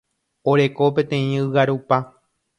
[0.53, 2.03] Oreko peteĩ ygarupa.